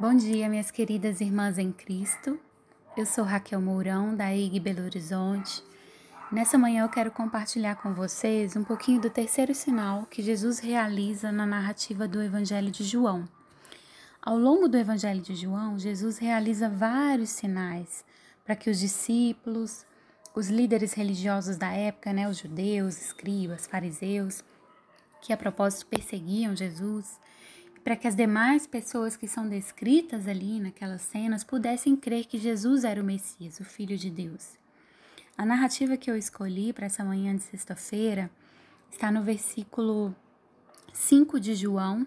Bom 0.00 0.14
dia, 0.14 0.48
minhas 0.48 0.70
queridas 0.70 1.20
irmãs 1.20 1.58
em 1.58 1.72
Cristo. 1.72 2.38
Eu 2.96 3.04
sou 3.04 3.24
Raquel 3.24 3.60
Mourão, 3.60 4.14
da 4.14 4.32
IG 4.32 4.60
Belo 4.60 4.84
Horizonte. 4.84 5.60
Nessa 6.30 6.56
manhã 6.56 6.84
eu 6.84 6.88
quero 6.88 7.10
compartilhar 7.10 7.74
com 7.74 7.92
vocês 7.92 8.54
um 8.54 8.62
pouquinho 8.62 9.00
do 9.00 9.10
terceiro 9.10 9.52
sinal 9.56 10.06
que 10.06 10.22
Jesus 10.22 10.60
realiza 10.60 11.32
na 11.32 11.44
narrativa 11.44 12.06
do 12.06 12.22
Evangelho 12.22 12.70
de 12.70 12.84
João. 12.84 13.28
Ao 14.22 14.38
longo 14.38 14.68
do 14.68 14.76
Evangelho 14.76 15.20
de 15.20 15.34
João, 15.34 15.76
Jesus 15.76 16.16
realiza 16.18 16.68
vários 16.68 17.30
sinais 17.30 18.04
para 18.44 18.54
que 18.54 18.70
os 18.70 18.78
discípulos, 18.78 19.84
os 20.32 20.48
líderes 20.48 20.92
religiosos 20.92 21.56
da 21.56 21.72
época, 21.72 22.12
né, 22.12 22.28
os 22.28 22.38
judeus, 22.38 23.02
escribas, 23.02 23.66
fariseus, 23.66 24.44
que 25.20 25.32
a 25.32 25.36
propósito 25.36 25.86
perseguiam 25.86 26.54
Jesus, 26.54 27.18
para 27.88 27.96
que 27.96 28.06
as 28.06 28.14
demais 28.14 28.66
pessoas 28.66 29.16
que 29.16 29.26
são 29.26 29.48
descritas 29.48 30.28
ali 30.28 30.60
naquelas 30.60 31.00
cenas 31.00 31.42
pudessem 31.42 31.96
crer 31.96 32.26
que 32.26 32.36
Jesus 32.36 32.84
era 32.84 33.00
o 33.00 33.04
Messias, 33.04 33.60
o 33.60 33.64
Filho 33.64 33.96
de 33.96 34.10
Deus. 34.10 34.58
A 35.38 35.46
narrativa 35.46 35.96
que 35.96 36.10
eu 36.10 36.14
escolhi 36.14 36.70
para 36.70 36.84
essa 36.84 37.02
manhã 37.02 37.34
de 37.34 37.44
sexta-feira 37.44 38.30
está 38.90 39.10
no 39.10 39.22
versículo 39.22 40.14
5 40.92 41.40
de 41.40 41.54
João, 41.54 42.06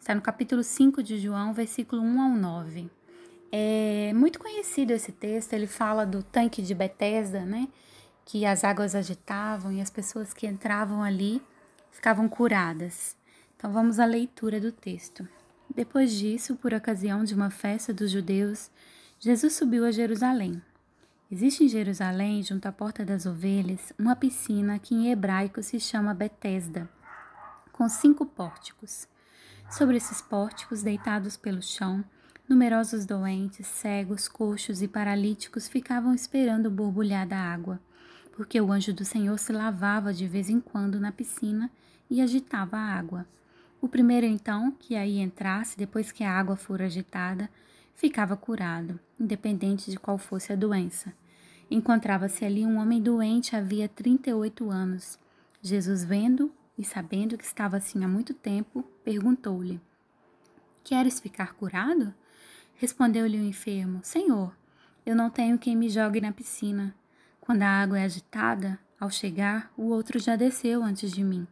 está 0.00 0.16
no 0.16 0.20
capítulo 0.20 0.64
5 0.64 1.00
de 1.00 1.16
João, 1.20 1.54
versículo 1.54 2.02
1 2.02 2.20
ao 2.20 2.30
9. 2.30 2.90
É 3.52 4.12
muito 4.14 4.40
conhecido 4.40 4.90
esse 4.90 5.12
texto, 5.12 5.52
ele 5.52 5.68
fala 5.68 6.04
do 6.04 6.24
tanque 6.24 6.60
de 6.60 6.74
Betesda, 6.74 7.44
né? 7.44 7.68
Que 8.24 8.44
as 8.44 8.64
águas 8.64 8.96
agitavam 8.96 9.70
e 9.70 9.80
as 9.80 9.90
pessoas 9.90 10.34
que 10.34 10.44
entravam 10.44 11.04
ali 11.04 11.40
ficavam 11.92 12.28
curadas. 12.28 13.16
Então 13.58 13.72
vamos 13.72 13.98
à 13.98 14.04
leitura 14.04 14.60
do 14.60 14.70
texto. 14.70 15.26
Depois 15.74 16.12
disso, 16.12 16.54
por 16.54 16.72
ocasião 16.72 17.24
de 17.24 17.34
uma 17.34 17.50
festa 17.50 17.92
dos 17.92 18.08
judeus, 18.08 18.70
Jesus 19.18 19.54
subiu 19.54 19.84
a 19.84 19.90
Jerusalém. 19.90 20.62
Existe 21.28 21.64
em 21.64 21.68
Jerusalém, 21.68 22.40
junto 22.40 22.66
à 22.66 22.72
Porta 22.72 23.04
das 23.04 23.26
Ovelhas, 23.26 23.92
uma 23.98 24.14
piscina 24.14 24.78
que 24.78 24.94
em 24.94 25.10
hebraico 25.10 25.60
se 25.60 25.80
chama 25.80 26.14
Betesda, 26.14 26.88
com 27.72 27.88
cinco 27.88 28.24
pórticos. 28.24 29.08
Sobre 29.68 29.96
esses 29.96 30.22
pórticos, 30.22 30.84
deitados 30.84 31.36
pelo 31.36 31.60
chão, 31.60 32.04
numerosos 32.48 33.04
doentes, 33.04 33.66
cegos, 33.66 34.28
coxos 34.28 34.82
e 34.82 34.86
paralíticos 34.86 35.66
ficavam 35.66 36.14
esperando 36.14 36.70
borbulhar 36.70 37.26
da 37.26 37.38
água, 37.38 37.80
porque 38.36 38.60
o 38.60 38.70
anjo 38.70 38.94
do 38.94 39.04
Senhor 39.04 39.36
se 39.36 39.52
lavava 39.52 40.14
de 40.14 40.28
vez 40.28 40.48
em 40.48 40.60
quando 40.60 41.00
na 41.00 41.10
piscina 41.10 41.68
e 42.08 42.22
agitava 42.22 42.76
a 42.76 42.94
água. 42.96 43.26
O 43.80 43.88
primeiro, 43.88 44.26
então, 44.26 44.72
que 44.72 44.96
aí 44.96 45.18
entrasse 45.18 45.78
depois 45.78 46.10
que 46.10 46.24
a 46.24 46.32
água 46.32 46.56
for 46.56 46.82
agitada, 46.82 47.48
ficava 47.94 48.36
curado, 48.36 48.98
independente 49.18 49.90
de 49.90 49.98
qual 49.98 50.18
fosse 50.18 50.52
a 50.52 50.56
doença. 50.56 51.12
Encontrava-se 51.70 52.44
ali 52.44 52.64
um 52.64 52.78
homem 52.78 53.00
doente 53.00 53.54
havia 53.54 53.88
38 53.88 54.70
anos. 54.70 55.18
Jesus, 55.62 56.04
vendo 56.04 56.50
e 56.78 56.84
sabendo 56.84 57.36
que 57.36 57.44
estava 57.44 57.76
assim 57.76 58.04
há 58.04 58.08
muito 58.08 58.32
tempo, 58.32 58.82
perguntou-lhe: 59.04 59.80
Queres 60.82 61.20
ficar 61.20 61.54
curado? 61.54 62.14
Respondeu-lhe 62.76 63.38
o 63.38 63.44
enfermo: 63.44 64.00
Senhor, 64.02 64.56
eu 65.04 65.14
não 65.14 65.28
tenho 65.28 65.58
quem 65.58 65.76
me 65.76 65.88
jogue 65.88 66.20
na 66.20 66.32
piscina. 66.32 66.94
Quando 67.40 67.62
a 67.62 67.68
água 67.82 67.98
é 67.98 68.04
agitada, 68.04 68.78
ao 68.98 69.10
chegar, 69.10 69.72
o 69.76 69.84
outro 69.84 70.18
já 70.18 70.36
desceu 70.36 70.82
antes 70.82 71.12
de 71.12 71.22
mim. 71.22 71.46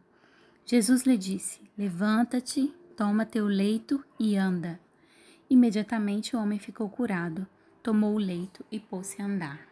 Jesus 0.69 1.03
lhe 1.03 1.17
disse: 1.17 1.61
Levanta-te, 1.77 2.73
toma 2.97 3.25
teu 3.25 3.45
leito 3.45 4.03
e 4.19 4.35
anda. 4.35 4.77
Imediatamente 5.49 6.35
o 6.35 6.39
homem 6.39 6.59
ficou 6.59 6.89
curado, 6.89 7.47
tomou 7.81 8.13
o 8.13 8.19
leito 8.19 8.65
e 8.69 8.77
pôs-se 8.77 9.21
a 9.21 9.25
andar. 9.25 9.65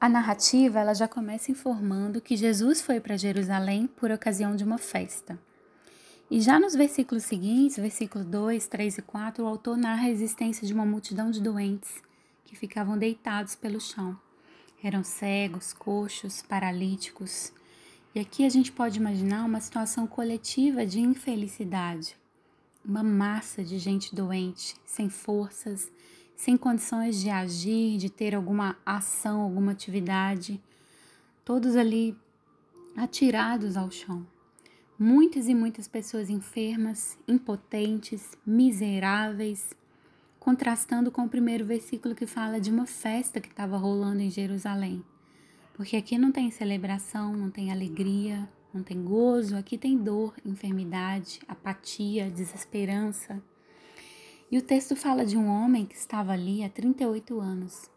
A 0.00 0.08
narrativa 0.08 0.80
ela 0.80 0.94
já 0.94 1.06
começa 1.06 1.52
informando 1.52 2.18
que 2.18 2.34
Jesus 2.34 2.80
foi 2.80 2.98
para 2.98 3.18
Jerusalém 3.18 3.86
por 3.86 4.10
ocasião 4.10 4.56
de 4.56 4.64
uma 4.64 4.78
festa. 4.78 5.38
E 6.30 6.40
já 6.40 6.58
nos 6.58 6.74
versículos 6.74 7.24
seguintes, 7.24 7.76
versículo 7.76 8.24
2, 8.24 8.68
3 8.68 8.98
e 8.98 9.02
4, 9.02 9.44
o 9.44 9.46
autor 9.46 9.76
narra 9.76 10.06
a 10.06 10.10
existência 10.10 10.66
de 10.66 10.72
uma 10.72 10.86
multidão 10.86 11.30
de 11.30 11.42
doentes 11.42 12.02
que 12.42 12.56
ficavam 12.56 12.96
deitados 12.96 13.54
pelo 13.54 13.80
chão. 13.80 14.18
Eram 14.82 15.04
cegos, 15.04 15.74
coxos, 15.74 16.40
paralíticos, 16.40 17.52
e 18.14 18.20
aqui 18.20 18.44
a 18.44 18.48
gente 18.48 18.72
pode 18.72 18.98
imaginar 18.98 19.44
uma 19.44 19.60
situação 19.60 20.06
coletiva 20.06 20.86
de 20.86 21.00
infelicidade, 21.00 22.16
uma 22.84 23.02
massa 23.02 23.62
de 23.62 23.78
gente 23.78 24.14
doente, 24.14 24.74
sem 24.86 25.10
forças, 25.10 25.92
sem 26.34 26.56
condições 26.56 27.20
de 27.20 27.28
agir, 27.28 27.98
de 27.98 28.08
ter 28.08 28.34
alguma 28.34 28.76
ação, 28.86 29.40
alguma 29.40 29.72
atividade, 29.72 30.60
todos 31.44 31.76
ali 31.76 32.16
atirados 32.96 33.76
ao 33.76 33.90
chão. 33.90 34.26
Muitas 34.98 35.46
e 35.46 35.54
muitas 35.54 35.86
pessoas 35.86 36.30
enfermas, 36.30 37.18
impotentes, 37.28 38.36
miseráveis, 38.44 39.72
contrastando 40.40 41.10
com 41.10 41.24
o 41.24 41.28
primeiro 41.28 41.64
versículo 41.64 42.14
que 42.14 42.26
fala 42.26 42.60
de 42.60 42.70
uma 42.70 42.86
festa 42.86 43.40
que 43.40 43.48
estava 43.48 43.76
rolando 43.76 44.22
em 44.22 44.30
Jerusalém. 44.30 45.04
Porque 45.78 45.96
aqui 45.96 46.18
não 46.18 46.32
tem 46.32 46.50
celebração, 46.50 47.36
não 47.36 47.52
tem 47.52 47.70
alegria, 47.70 48.48
não 48.74 48.82
tem 48.82 49.00
gozo, 49.00 49.56
aqui 49.56 49.78
tem 49.78 49.96
dor, 49.96 50.34
enfermidade, 50.44 51.38
apatia, 51.46 52.28
desesperança. 52.28 53.40
E 54.50 54.58
o 54.58 54.62
texto 54.62 54.96
fala 54.96 55.24
de 55.24 55.36
um 55.36 55.46
homem 55.46 55.86
que 55.86 55.94
estava 55.94 56.32
ali 56.32 56.64
há 56.64 56.68
38 56.68 57.38
anos. 57.38 57.88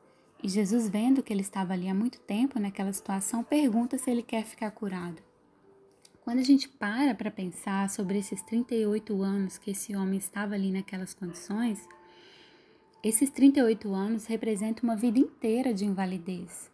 E 0.44 0.48
Jesus, 0.48 0.88
vendo 0.88 1.24
que 1.24 1.34
ele 1.34 1.42
estava 1.42 1.74
ali 1.74 1.90
há 1.90 1.94
muito 1.94 2.20
tempo 2.20 2.60
naquela 2.60 2.94
situação, 2.94 3.44
pergunta 3.44 3.98
se 3.98 4.12
ele 4.12 4.22
quer 4.22 4.46
ficar 4.46 4.70
curado. 4.70 5.20
Quando 6.24 6.38
a 6.38 6.44
gente 6.44 6.70
para 6.70 7.16
para 7.16 7.32
pensar 7.32 7.90
sobre 7.90 8.20
esses 8.20 8.44
38 8.44 9.24
anos 9.24 9.58
que 9.58 9.72
esse 9.72 9.96
homem 9.96 10.20
estava 10.20 10.54
ali 10.54 10.72
naquelas 10.72 11.16
condições, 11.16 11.84
esses 13.02 13.32
38 13.32 13.92
anos 13.92 14.28
representam 14.28 14.84
uma 14.84 14.96
vida 14.96 15.18
inteira 15.18 15.74
de 15.74 15.84
invalidez 15.84 16.70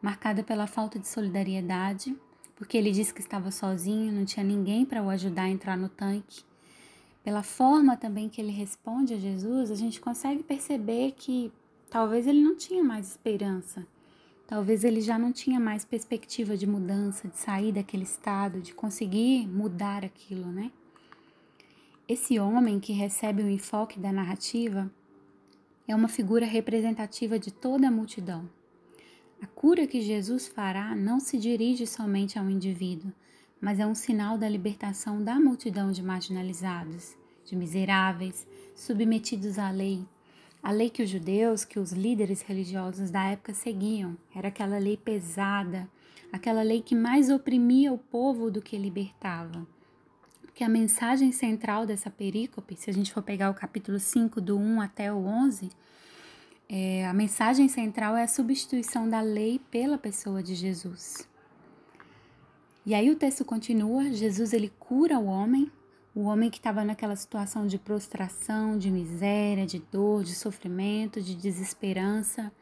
marcada 0.00 0.42
pela 0.42 0.66
falta 0.66 0.98
de 0.98 1.06
solidariedade, 1.08 2.16
porque 2.54 2.76
ele 2.76 2.90
disse 2.90 3.12
que 3.12 3.20
estava 3.20 3.50
sozinho, 3.50 4.12
não 4.12 4.24
tinha 4.24 4.44
ninguém 4.44 4.84
para 4.84 5.02
o 5.02 5.10
ajudar 5.10 5.42
a 5.42 5.48
entrar 5.48 5.76
no 5.76 5.88
tanque. 5.88 6.42
Pela 7.22 7.42
forma 7.42 7.96
também 7.96 8.28
que 8.28 8.40
ele 8.40 8.52
responde 8.52 9.12
a 9.12 9.18
Jesus, 9.18 9.70
a 9.70 9.74
gente 9.74 10.00
consegue 10.00 10.42
perceber 10.42 11.12
que 11.12 11.52
talvez 11.90 12.26
ele 12.26 12.42
não 12.42 12.56
tinha 12.56 12.84
mais 12.84 13.10
esperança. 13.10 13.86
Talvez 14.46 14.84
ele 14.84 15.00
já 15.00 15.18
não 15.18 15.32
tinha 15.32 15.58
mais 15.58 15.84
perspectiva 15.84 16.56
de 16.56 16.66
mudança, 16.66 17.26
de 17.26 17.36
sair 17.36 17.72
daquele 17.72 18.04
estado, 18.04 18.60
de 18.60 18.72
conseguir 18.72 19.46
mudar 19.48 20.04
aquilo, 20.04 20.46
né? 20.46 20.70
Esse 22.08 22.38
homem 22.38 22.78
que 22.78 22.92
recebe 22.92 23.42
o 23.42 23.50
enfoque 23.50 23.98
da 23.98 24.12
narrativa 24.12 24.88
é 25.88 25.94
uma 25.94 26.06
figura 26.06 26.46
representativa 26.46 27.36
de 27.36 27.50
toda 27.50 27.88
a 27.88 27.90
multidão. 27.90 28.48
A 29.42 29.46
cura 29.46 29.86
que 29.86 30.00
Jesus 30.00 30.48
fará 30.48 30.96
não 30.96 31.20
se 31.20 31.38
dirige 31.38 31.86
somente 31.86 32.38
ao 32.38 32.48
indivíduo, 32.48 33.12
mas 33.60 33.78
é 33.78 33.86
um 33.86 33.94
sinal 33.94 34.38
da 34.38 34.48
libertação 34.48 35.22
da 35.22 35.38
multidão 35.38 35.92
de 35.92 36.02
marginalizados, 36.02 37.14
de 37.44 37.54
miseráveis, 37.54 38.46
submetidos 38.74 39.58
à 39.58 39.70
lei. 39.70 40.04
A 40.62 40.72
lei 40.72 40.88
que 40.88 41.02
os 41.02 41.10
judeus, 41.10 41.64
que 41.64 41.78
os 41.78 41.92
líderes 41.92 42.42
religiosos 42.42 43.10
da 43.10 43.24
época 43.24 43.52
seguiam, 43.52 44.16
era 44.34 44.48
aquela 44.48 44.78
lei 44.78 44.96
pesada, 44.96 45.88
aquela 46.32 46.62
lei 46.62 46.80
que 46.80 46.94
mais 46.94 47.30
oprimia 47.30 47.92
o 47.92 47.98
povo 47.98 48.50
do 48.50 48.62
que 48.62 48.78
libertava. 48.78 49.66
Que 50.54 50.64
a 50.64 50.68
mensagem 50.68 51.30
central 51.30 51.84
dessa 51.84 52.10
perícope, 52.10 52.74
se 52.74 52.88
a 52.88 52.92
gente 52.92 53.12
for 53.12 53.22
pegar 53.22 53.50
o 53.50 53.54
capítulo 53.54 54.00
5, 54.00 54.40
do 54.40 54.56
1 54.56 54.80
até 54.80 55.12
o 55.12 55.18
11, 55.18 55.70
é, 56.68 57.06
a 57.06 57.12
mensagem 57.12 57.68
central 57.68 58.16
é 58.16 58.24
a 58.24 58.28
substituição 58.28 59.08
da 59.08 59.20
lei 59.20 59.60
pela 59.70 59.96
pessoa 59.96 60.42
de 60.42 60.54
Jesus. 60.54 61.28
E 62.84 62.94
aí 62.94 63.10
o 63.10 63.16
texto 63.16 63.44
continua, 63.44 64.12
Jesus 64.12 64.52
ele 64.52 64.72
cura 64.78 65.18
o 65.18 65.26
homem, 65.26 65.70
o 66.14 66.22
homem 66.22 66.50
que 66.50 66.56
estava 66.56 66.84
naquela 66.84 67.14
situação 67.14 67.66
de 67.66 67.78
prostração, 67.78 68.78
de 68.78 68.90
miséria, 68.90 69.66
de 69.66 69.78
dor, 69.78 70.24
de 70.24 70.34
sofrimento, 70.34 71.20
de 71.20 71.34
desesperança. 71.34 72.52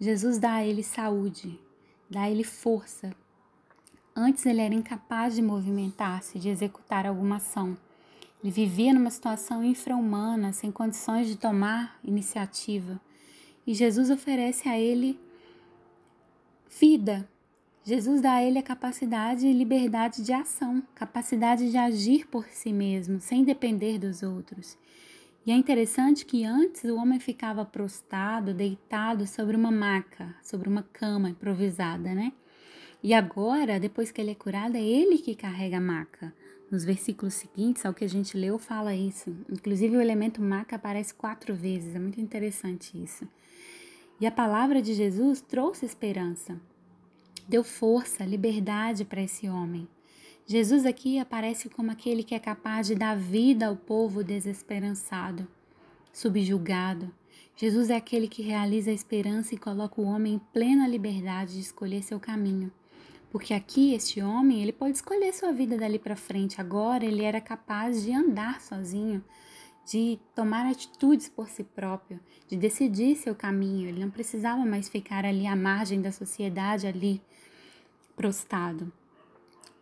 Jesus 0.00 0.38
dá 0.38 0.54
a 0.54 0.64
ele 0.64 0.82
saúde, 0.82 1.60
dá 2.10 2.22
a 2.22 2.30
ele 2.30 2.44
força. 2.44 3.14
Antes 4.16 4.46
ele 4.46 4.60
era 4.60 4.74
incapaz 4.74 5.34
de 5.34 5.42
movimentar-se, 5.42 6.38
de 6.38 6.48
executar 6.48 7.06
alguma 7.06 7.36
ação. 7.36 7.76
Ele 8.42 8.52
vivia 8.52 8.92
numa 8.92 9.10
situação 9.10 9.62
infra-humana, 9.64 10.52
sem 10.52 10.70
condições 10.70 11.26
de 11.26 11.36
tomar 11.36 11.98
iniciativa. 12.04 13.00
E 13.66 13.74
Jesus 13.74 14.10
oferece 14.10 14.68
a 14.68 14.78
ele 14.78 15.18
vida. 16.80 17.28
Jesus 17.82 18.20
dá 18.20 18.34
a 18.34 18.42
ele 18.42 18.58
a 18.58 18.62
capacidade 18.62 19.46
e 19.46 19.52
liberdade 19.52 20.22
de 20.22 20.32
ação, 20.32 20.82
capacidade 20.94 21.70
de 21.70 21.76
agir 21.76 22.26
por 22.26 22.46
si 22.46 22.72
mesmo, 22.72 23.20
sem 23.20 23.44
depender 23.44 23.98
dos 23.98 24.22
outros. 24.22 24.78
E 25.46 25.52
é 25.52 25.54
interessante 25.54 26.24
que 26.24 26.44
antes 26.44 26.84
o 26.84 26.96
homem 26.96 27.20
ficava 27.20 27.64
prostrado, 27.64 28.54
deitado 28.54 29.26
sobre 29.26 29.54
uma 29.54 29.70
maca, 29.70 30.34
sobre 30.42 30.68
uma 30.68 30.82
cama 30.82 31.28
improvisada, 31.28 32.14
né? 32.14 32.32
E 33.02 33.12
agora, 33.12 33.78
depois 33.78 34.10
que 34.10 34.18
ele 34.18 34.30
é 34.30 34.34
curado, 34.34 34.76
é 34.76 34.82
ele 34.82 35.18
que 35.18 35.34
carrega 35.34 35.76
a 35.76 35.80
maca. 35.80 36.32
Nos 36.74 36.84
versículos 36.84 37.34
seguintes, 37.34 37.86
ao 37.86 37.94
que 37.94 38.04
a 38.04 38.08
gente 38.08 38.36
leu, 38.36 38.58
fala 38.58 38.96
isso. 38.96 39.32
Inclusive, 39.48 39.96
o 39.96 40.00
elemento 40.00 40.42
maca 40.42 40.74
aparece 40.74 41.14
quatro 41.14 41.54
vezes. 41.54 41.94
É 41.94 42.00
muito 42.00 42.20
interessante 42.20 43.00
isso. 43.00 43.28
E 44.20 44.26
a 44.26 44.30
palavra 44.32 44.82
de 44.82 44.92
Jesus 44.92 45.40
trouxe 45.40 45.86
esperança, 45.86 46.60
deu 47.46 47.62
força, 47.62 48.24
liberdade 48.24 49.04
para 49.04 49.22
esse 49.22 49.48
homem. 49.48 49.86
Jesus 50.48 50.84
aqui 50.84 51.16
aparece 51.20 51.68
como 51.68 51.92
aquele 51.92 52.24
que 52.24 52.34
é 52.34 52.40
capaz 52.40 52.88
de 52.88 52.96
dar 52.96 53.16
vida 53.16 53.68
ao 53.68 53.76
povo 53.76 54.24
desesperançado, 54.24 55.46
subjugado. 56.12 57.08
Jesus 57.54 57.88
é 57.88 57.94
aquele 57.94 58.26
que 58.26 58.42
realiza 58.42 58.90
a 58.90 58.94
esperança 58.94 59.54
e 59.54 59.58
coloca 59.58 60.00
o 60.00 60.06
homem 60.06 60.34
em 60.34 60.38
plena 60.52 60.88
liberdade 60.88 61.52
de 61.52 61.60
escolher 61.60 62.02
seu 62.02 62.18
caminho. 62.18 62.72
Porque 63.34 63.52
aqui 63.52 63.92
este 63.94 64.22
homem, 64.22 64.62
ele 64.62 64.72
pode 64.72 64.94
escolher 64.94 65.34
sua 65.34 65.50
vida 65.50 65.76
dali 65.76 65.98
para 65.98 66.14
frente. 66.14 66.60
Agora 66.60 67.04
ele 67.04 67.24
era 67.24 67.40
capaz 67.40 68.04
de 68.04 68.12
andar 68.12 68.60
sozinho, 68.60 69.24
de 69.84 70.20
tomar 70.36 70.64
atitudes 70.70 71.28
por 71.28 71.48
si 71.48 71.64
próprio, 71.64 72.20
de 72.46 72.56
decidir 72.56 73.16
seu 73.16 73.34
caminho. 73.34 73.88
Ele 73.88 74.04
não 74.04 74.08
precisava 74.08 74.64
mais 74.64 74.88
ficar 74.88 75.24
ali 75.24 75.48
à 75.48 75.56
margem 75.56 76.00
da 76.00 76.12
sociedade 76.12 76.86
ali 76.86 77.20
prostrado. 78.14 78.92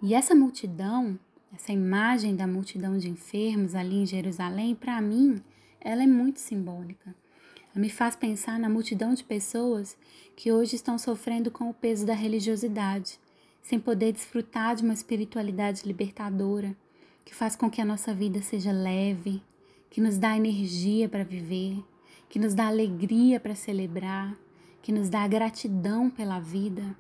E 0.01 0.15
essa 0.15 0.35
multidão, 0.35 1.21
essa 1.53 1.73
imagem 1.73 2.35
da 2.35 2.47
multidão 2.47 2.97
de 2.97 3.11
enfermos 3.11 3.75
ali 3.75 3.97
em 3.97 4.07
Jerusalém, 4.07 4.75
para 4.75 4.99
mim, 5.03 5.43
ela 5.79 6.03
é 6.03 6.07
muito 6.07 6.41
simbólica. 6.41 7.15
Ela 7.75 7.83
me 7.83 7.91
faz 7.91 8.17
pensar 8.17 8.59
na 8.59 8.71
multidão 8.71 9.13
de 9.13 9.23
pessoas 9.23 9.95
que 10.35 10.51
hoje 10.51 10.75
estão 10.75 10.97
sofrendo 10.97 11.51
com 11.51 11.69
o 11.69 11.75
peso 11.75 12.07
da 12.07 12.15
religiosidade, 12.15 13.21
sem 13.63 13.79
poder 13.79 14.13
desfrutar 14.13 14.75
de 14.75 14.83
uma 14.83 14.93
espiritualidade 14.93 15.83
libertadora, 15.87 16.77
que 17.25 17.35
faz 17.35 17.55
com 17.55 17.71
que 17.71 17.81
a 17.81 17.85
nossa 17.85 18.13
vida 18.13 18.43
seja 18.43 18.73
leve, 18.73 19.43
que 19.89 20.01
nos 20.01 20.19
dá 20.19 20.37
energia 20.37 21.09
para 21.09 21.23
viver, 21.23 21.83
que 22.29 22.39
nos 22.39 22.55
dá 22.55 22.67
alegria 22.67 23.39
para 23.39 23.55
celebrar, 23.55 24.37
que 24.83 24.91
nos 24.91 25.09
dá 25.09 25.27
gratidão 25.29 26.11
pela 26.11 26.41
vida. 26.41 26.97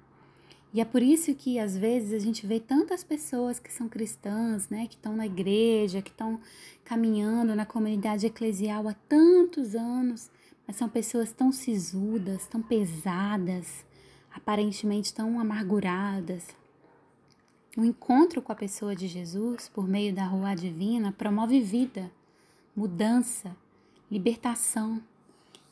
E 0.73 0.81
é 0.81 0.85
por 0.85 1.03
isso 1.03 1.35
que 1.35 1.59
às 1.59 1.77
vezes 1.77 2.15
a 2.15 2.19
gente 2.19 2.47
vê 2.47 2.59
tantas 2.59 3.05
pessoas 3.05 3.59
que 3.59 3.71
são 3.71 3.89
cristãs, 3.89 4.71
né, 4.71 4.87
que 4.87 4.95
estão 4.95 5.15
na 5.15 5.27
igreja, 5.27 6.01
que 6.01 6.11
estão 6.11 6.41
caminhando 6.85 7.55
na 7.55 7.67
comunidade 7.67 8.27
eclesial 8.27 8.89
há 8.89 8.95
tantos 9.07 9.75
anos, 9.75 10.31
mas 10.67 10.77
são 10.77 10.89
pessoas 10.89 11.33
tão 11.33 11.53
sisudas, 11.53 12.47
tão 12.47 12.63
pesadas, 12.63 13.85
aparentemente 14.35 15.13
tão 15.13 15.39
amarguradas. 15.39 16.49
O 17.77 17.85
encontro 17.85 18.43
com 18.43 18.53
a 18.53 18.57
pessoa 18.57 18.95
de 18.95 19.09
Jesus 19.09 19.69
por 19.69 19.89
meio 19.89 20.15
da 20.15 20.25
rua 20.25 20.55
divina 20.55 21.13
promove 21.13 21.61
vida, 21.61 22.11
mudança, 22.77 23.57
libertação. 24.11 25.01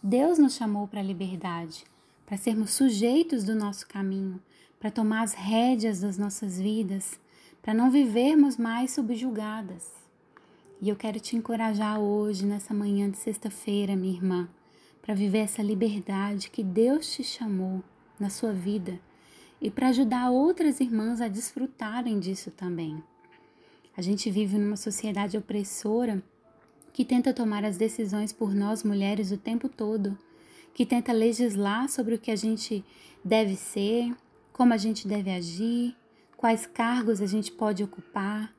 Deus 0.03 0.39
nos 0.39 0.55
chamou 0.55 0.89
para 0.89 1.01
a 1.01 1.05
liberdade, 1.05 1.85
para 2.25 2.39
sermos 2.39 2.71
sujeitos 2.71 3.45
do 3.45 3.55
nosso 3.55 3.87
caminho, 3.87 4.41
para 4.79 4.91
tomar 4.91 5.23
as 5.23 5.35
rédeas 5.35 6.01
das 6.01 6.17
nossas 6.17 6.59
vidas, 6.59 7.21
para 7.61 7.75
não 7.75 7.91
vivermos 7.91 8.57
mais 8.57 8.93
subjugadas. 8.93 9.93
E 10.81 10.89
eu 10.89 10.97
quero 10.97 11.21
te 11.21 11.37
encorajar 11.37 12.01
hoje, 12.01 12.47
nessa 12.47 12.73
manhã 12.73 13.11
de 13.11 13.19
sexta-feira, 13.19 13.95
minha 13.95 14.15
irmã, 14.15 14.49
para 15.03 15.15
viver 15.15 15.41
essa 15.41 15.62
liberdade 15.62 16.49
que 16.49 16.62
Deus 16.62 17.12
te 17.12 17.23
chamou 17.23 17.83
na 18.21 18.31
sua 18.31 18.53
vida 18.53 19.01
e 19.61 19.71
para 19.71 19.89
ajudar 19.89 20.31
outras 20.31 20.81
irmãs 20.81 21.21
a 21.21 21.29
desfrutarem 21.29 22.21
disso 22.21 22.51
também. 22.51 23.03
A 23.97 24.03
gente 24.03 24.31
vive 24.31 24.57
numa 24.57 24.77
sociedade 24.77 25.37
opressora 25.37 26.23
que 26.93 27.05
tenta 27.05 27.35
tomar 27.35 27.65
as 27.65 27.77
decisões 27.77 28.33
por 28.33 28.55
nós 28.55 28.83
mulheres 28.83 29.31
o 29.31 29.37
tempo 29.37 29.69
todo, 29.69 30.17
que 30.73 30.87
tenta 30.87 31.13
legislar 31.13 31.89
sobre 31.89 32.15
o 32.15 32.19
que 32.19 32.31
a 32.31 32.37
gente 32.37 32.85
deve 33.25 33.57
ser, 33.57 34.15
como 34.53 34.73
a 34.73 34.77
gente 34.77 35.07
deve 35.07 35.31
agir, 35.31 35.97
quais 36.37 36.67
cargos 36.67 37.21
a 37.21 37.27
gente 37.27 37.53
pode 37.53 37.83
ocupar, 37.83 38.53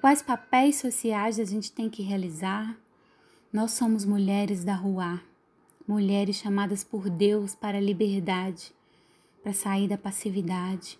quais 0.00 0.22
papéis 0.22 0.76
sociais 0.76 1.38
a 1.38 1.44
gente 1.44 1.70
tem 1.70 1.88
que 1.88 2.02
realizar. 2.02 2.76
Nós 3.52 3.72
somos 3.72 4.04
mulheres 4.04 4.64
da 4.64 4.74
rua, 4.74 5.20
mulheres 5.86 6.36
chamadas 6.36 6.82
por 6.82 7.08
Deus 7.08 7.54
para 7.54 7.78
a 7.78 7.80
liberdade, 7.80 8.72
para 9.42 9.52
sair 9.52 9.88
da 9.88 9.98
passividade, 9.98 10.98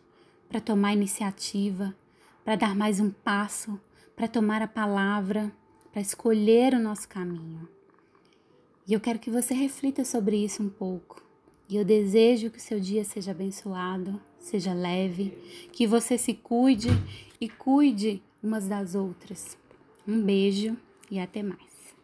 para 0.49 0.61
tomar 0.61 0.93
iniciativa, 0.93 1.94
para 2.44 2.56
dar 2.56 2.75
mais 2.75 3.00
um 3.00 3.11
passo, 3.11 3.79
para 4.17 4.26
tomar 4.26 4.62
a 4.62 4.69
palavra, 4.69 5.52
para 5.93 6.00
escolher 6.00 6.75
o 6.75 6.81
nosso 6.81 7.08
caminho. 7.08 7.69
E 8.87 8.93
eu 8.94 9.00
quero 9.00 9.19
que 9.19 9.31
você 9.31 9.52
reflita 9.52 10.05
sobre 10.05 10.37
isso 10.37 10.62
um 10.62 10.69
pouco. 10.70 11.23
E 11.69 11.76
eu 11.76 11.85
desejo 11.85 12.50
que 12.50 12.56
o 12.56 12.61
seu 12.61 12.81
dia 12.81 13.05
seja 13.05 13.32
abençoado, 13.32 14.19
seja 14.38 14.73
leve, 14.73 15.31
que 15.70 15.87
você 15.87 16.17
se 16.17 16.32
cuide 16.32 16.88
e 17.38 17.49
cuide 17.49 18.23
umas 18.43 18.67
das 18.67 18.94
outras. 18.94 19.58
Um 20.06 20.23
beijo 20.23 20.75
e 21.11 21.19
até 21.19 21.43
mais. 21.43 21.94